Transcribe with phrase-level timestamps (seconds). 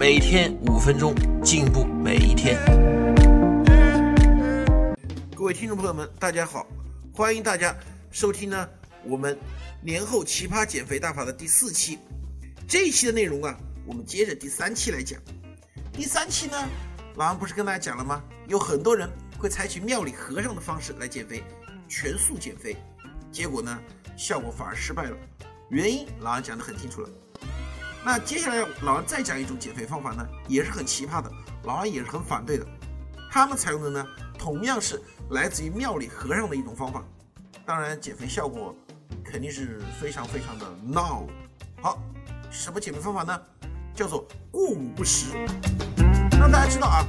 [0.00, 1.14] 每天五分钟，
[1.44, 2.58] 进步每一天。
[5.36, 6.66] 各位听众朋友们，大家好，
[7.12, 7.76] 欢迎大家
[8.10, 8.66] 收听呢
[9.04, 9.38] 我们
[9.82, 11.98] 年后奇葩减肥大法的第四期。
[12.66, 13.54] 这一期的内容啊，
[13.84, 15.20] 我们接着第三期来讲。
[15.92, 16.56] 第三期呢，
[17.16, 18.24] 老安不是跟大家讲了吗？
[18.48, 19.06] 有很多人
[19.38, 21.42] 会采取庙里和尚的方式来减肥，
[21.90, 22.74] 全素减肥，
[23.30, 23.78] 结果呢，
[24.16, 25.16] 效果反而失败了。
[25.68, 27.10] 原因老安讲得很清楚了。
[28.02, 31.30] 那接下来老王再讲一种减肥方法呢，也是很奇葩的，
[31.64, 32.66] 老王也是很反对的。
[33.30, 34.06] 他们采用的呢，
[34.38, 37.04] 同样是来自于庙里和尚的一种方法，
[37.66, 38.74] 当然减肥效果
[39.22, 41.26] 肯定是非常非常的闹。
[41.82, 42.02] 好，
[42.50, 43.38] 什么减肥方法呢？
[43.94, 45.32] 叫做过午不食。
[46.38, 47.04] 让大家知道啊，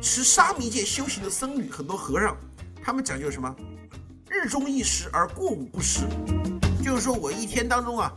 [0.00, 2.36] 持沙弥戒修行的僧侣很多和尚，
[2.80, 3.54] 他们讲究什么？
[4.30, 6.06] 日中一食而过午不食。
[6.82, 8.12] 就是说我一天当中啊，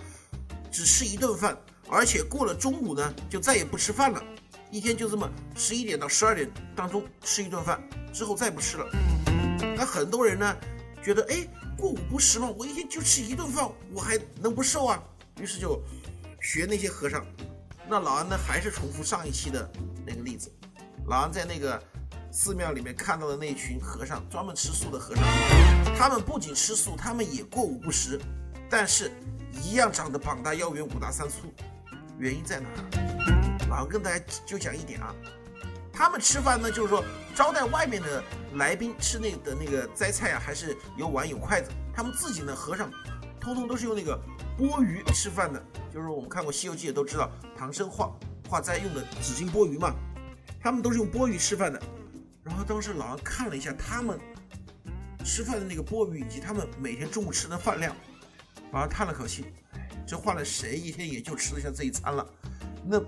[0.72, 1.58] 只吃一顿饭，
[1.90, 4.24] 而且过了中午呢，就再也不吃饭了。
[4.72, 8.86] 一天就这么十一点到十二点当中吃一顿饭，之后再不吃了。
[9.78, 10.58] 那很多人呢，
[11.04, 15.02] 觉得哎，过午不食嘛，我一天就吃一顿饭，我还能不瘦啊？
[15.40, 15.82] 于是就
[16.42, 17.26] 学那些和尚。
[17.88, 19.70] 那老安呢，还是重复上一期的
[20.06, 20.52] 那个例子。
[21.08, 21.82] 老安在那个
[22.32, 25.24] 寺庙里面看到的那群和尚，专门吃素的和尚，
[25.96, 28.20] 他们不仅吃素，他们也过午不食。
[28.70, 29.12] 但是，
[29.64, 31.54] 一样长得膀大腰圆五大三粗，
[32.18, 32.68] 原因在哪？
[33.70, 35.14] 老王跟大家就讲一点啊，
[35.92, 37.04] 他们吃饭呢，就是说
[37.36, 41.70] 招待外面的来宾吃那的那个斋菜啊，还是有碗有筷子。
[41.94, 42.92] 他们自己呢，和尚
[43.40, 44.20] 通通都是用那个
[44.58, 45.62] 钵盂吃饭的，
[45.94, 48.14] 就是我们看过《西游记》也都知道，唐僧化
[48.48, 49.94] 化斋用的纸巾钵盂嘛，
[50.62, 51.82] 他们都是用钵盂吃饭的。
[52.44, 54.20] 然后当时老王看了一下他们
[55.24, 57.96] 吃饭的那个钵盂，以及他们每天中午吃的饭量。
[58.72, 59.46] 老王叹了口气，
[60.06, 62.28] 这换了谁一天也就吃得下这一餐了。
[62.86, 63.00] 那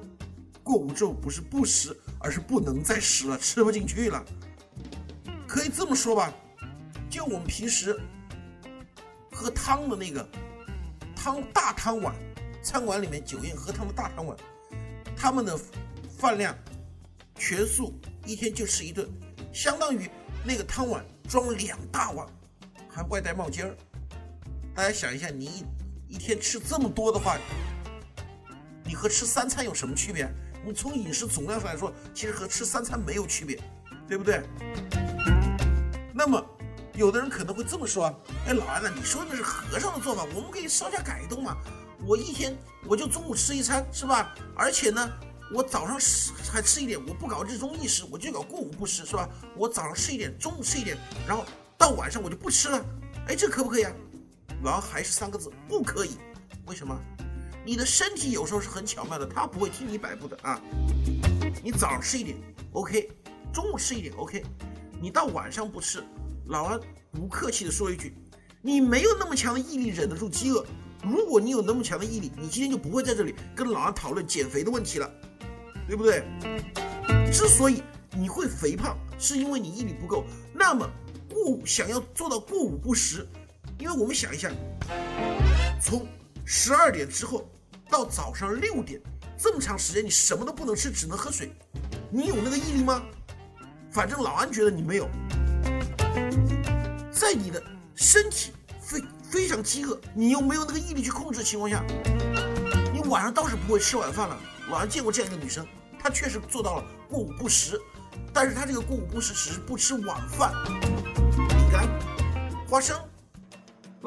[0.64, 4.24] 过午之后不是不食，而是不能再食了，吃不进去了。
[5.48, 6.34] 可以这么说吧，
[7.10, 7.98] 就我们平时
[9.32, 10.28] 喝汤的那个
[11.16, 12.14] 汤大汤碗，
[12.62, 14.38] 餐馆里面酒宴喝汤的大汤碗，
[15.16, 15.58] 他们的
[16.18, 16.54] 饭量
[17.36, 17.94] 全素
[18.26, 19.08] 一天就吃一顿，
[19.54, 20.10] 相当于
[20.44, 22.28] 那个汤碗装两大碗，
[22.90, 23.78] 还外带冒尖儿。
[24.76, 25.64] 大家想一下，你一
[26.08, 27.38] 一天吃这么多的话，
[28.86, 30.30] 你和吃三餐有什么区别？
[30.66, 33.60] 你从饮食总量上来说，其实和吃三餐没有区别，
[34.08, 34.42] 对不对？
[36.14, 36.44] 那么，
[36.94, 38.06] 有的人可能会这么说
[38.48, 41.56] ：“哎，老安呐，你说的是和尚的做法，我们可以稍加改动嘛。
[42.06, 44.34] 我一天我就中午吃一餐，是吧？
[44.56, 45.10] 而且呢，
[45.54, 49.28] 我早上吃还吃一点，我不搞日中一食，我就搞过午不食，是吧？
[49.56, 50.98] 我早上吃一点，中午吃一点，
[51.28, 51.46] 然后
[51.78, 52.86] 到晚上我就不吃了。
[53.28, 53.92] 哎，这可不可以啊？”
[54.64, 56.12] 老王还是三个字，不可以。
[56.66, 56.98] 为什么？
[57.66, 60.60] 你的身体有时候是很巧妙的，他不会听你摆布的啊。
[61.64, 62.38] 你早上吃一点
[62.72, 63.10] ，OK；
[63.54, 64.44] 中午吃一点，OK。
[65.02, 66.04] 你到晚上不吃，
[66.48, 66.80] 老王
[67.12, 68.16] 不客气的说一句，
[68.62, 70.66] 你没有那么强的毅力忍得住饥饿。
[71.04, 75.12] 如果你有那么强的毅力，你今天就不会在这里跟老王讨论减肥的问题了，
[75.88, 76.24] 对不对？
[77.32, 77.84] 之所以
[78.18, 80.26] 你会肥胖，是因为你毅力不够。
[80.54, 80.90] 那么
[81.30, 83.28] 过午想要做到过午不食。
[83.80, 84.52] 因为我们想一下，
[85.80, 86.08] 从
[86.46, 87.48] 十二点之后
[87.90, 89.00] 到早上六点
[89.38, 91.52] 这么长时间，你什么都不能吃，只能喝水，
[92.10, 93.04] 你有那个毅力吗？
[93.92, 95.08] 反正老安觉得你没有。
[97.12, 97.62] 在你的
[97.96, 98.52] 身体
[98.82, 101.84] 非非常饥饿，你又没有那个毅力去控制的情况下，
[102.92, 104.40] 你晚上倒是不会吃晚饭了。
[104.70, 105.66] 老安见过这样一个女生，
[106.00, 107.80] 她确实做到了过午不食，
[108.34, 110.52] 但是她这个过午不食只是不吃晚饭，
[111.48, 111.88] 饼干、
[112.68, 112.98] 花生。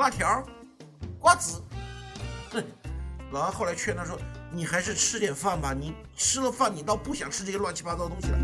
[0.00, 0.42] 辣条、
[1.18, 1.62] 瓜子，
[2.52, 2.64] 哼！
[3.32, 4.18] 老王后来劝他说
[4.50, 8.38] ：“你还是吃点饭吧，你吃了饭，你倒不想吃这些乱七八糟的东西了。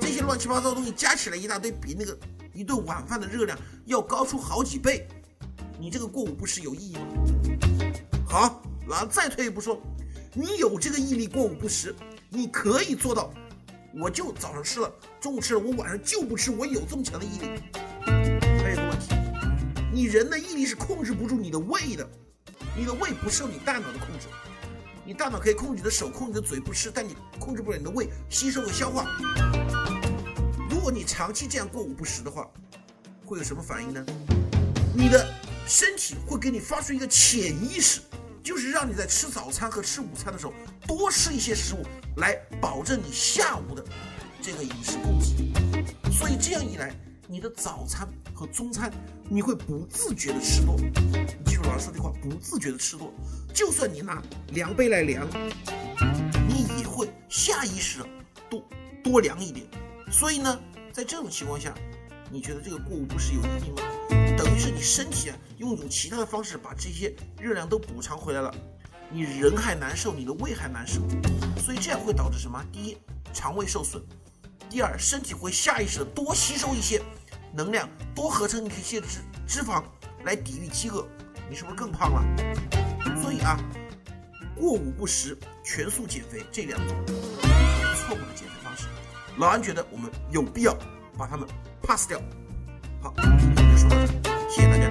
[0.00, 2.18] 这些乱七八糟的东西加起来一大堆，比那个
[2.52, 5.06] 一顿晚饭的热量要高出好几倍。
[5.78, 7.06] 你这个过午不食有意义吗？”
[8.26, 9.80] 好，老王再退一步说
[10.34, 11.94] ：“你有这个毅力过午不食，
[12.28, 13.32] 你可以做到。
[13.96, 17.62] 我就早上吃了，中午吃了，我晚上就不吃，我有这么强的毅力。”
[20.04, 22.06] 你人的毅力是控制不住你的胃的，
[22.76, 24.26] 你的胃不受你大脑的控制。
[25.02, 29.06] 你大脑可以控制你的手、控制你的嘴不吃，但你控制不了你的胃吸收和消化。
[30.68, 32.46] 如果你长期这样过午不食的话，
[33.24, 34.04] 会有什么反应呢？
[34.94, 35.26] 你的
[35.66, 38.02] 身体会给你发出一个潜意识，
[38.42, 40.52] 就是让你在吃早餐和吃午餐的时候
[40.86, 41.82] 多吃一些食物，
[42.18, 43.82] 来保证你下午的
[44.42, 46.12] 这个饮食供给。
[46.12, 46.94] 所以这样一来，
[47.26, 48.92] 你的早餐和中餐
[49.28, 50.76] 你会不自觉的吃多。
[50.76, 50.90] 你
[51.44, 53.12] 记住老师说这话，不自觉的吃多。
[53.52, 55.26] 就算你拿量杯来量，
[56.46, 58.08] 你也会下意识的
[58.50, 58.62] 多
[59.02, 59.66] 多量一点。
[60.10, 60.60] 所以呢，
[60.92, 61.74] 在这种情况下，
[62.30, 64.36] 你觉得这个过午不食有意义吗？
[64.36, 68.54] 等于是你身体啊，用一种其他的方式把这些热量都补偿回来了，
[69.10, 71.00] 你人还难受，你的胃还难受，
[71.58, 72.62] 所以这样会导致什么？
[72.72, 72.98] 第一，
[73.32, 74.02] 肠胃受损；
[74.74, 77.00] 第二，身体会下意识的多吸收一些
[77.52, 79.80] 能量，多合成一些脂脂肪
[80.24, 81.06] 来抵御饥饿，
[81.48, 82.20] 你是不是更胖了？
[83.22, 83.56] 所以啊，
[84.56, 88.88] 过午不食、全素减肥这两种错误的减肥方式，
[89.36, 90.76] 老安觉得我们有必要
[91.16, 91.48] 把它们
[91.80, 92.20] pass 掉。
[93.00, 94.90] 好，今天就说到这，谢谢大家，